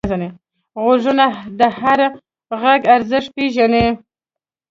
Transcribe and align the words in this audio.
غوږونه 0.83 1.25
د 1.59 1.61
هر 1.79 1.99
غږ 2.61 2.81
ارزښت 2.95 3.29
پېژني 3.35 3.87